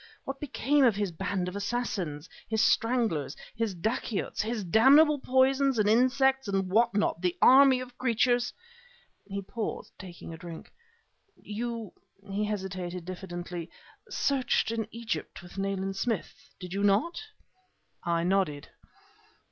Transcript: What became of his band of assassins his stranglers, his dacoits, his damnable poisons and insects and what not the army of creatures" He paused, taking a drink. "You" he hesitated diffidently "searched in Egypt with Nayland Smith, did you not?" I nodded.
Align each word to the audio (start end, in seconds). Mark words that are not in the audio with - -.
What 0.23 0.39
became 0.39 0.83
of 0.83 0.95
his 0.95 1.11
band 1.11 1.47
of 1.47 1.55
assassins 1.55 2.27
his 2.49 2.63
stranglers, 2.63 3.37
his 3.55 3.75
dacoits, 3.75 4.41
his 4.41 4.63
damnable 4.63 5.19
poisons 5.19 5.77
and 5.77 5.87
insects 5.87 6.47
and 6.47 6.71
what 6.71 6.95
not 6.95 7.21
the 7.21 7.37
army 7.39 7.79
of 7.81 7.95
creatures" 7.99 8.51
He 9.31 9.43
paused, 9.43 9.93
taking 9.99 10.33
a 10.33 10.37
drink. 10.39 10.73
"You" 11.35 11.93
he 12.33 12.43
hesitated 12.45 13.05
diffidently 13.05 13.69
"searched 14.09 14.71
in 14.71 14.87
Egypt 14.89 15.43
with 15.43 15.59
Nayland 15.59 15.95
Smith, 15.95 16.49
did 16.59 16.73
you 16.73 16.81
not?" 16.81 17.21
I 18.03 18.23
nodded. 18.23 18.69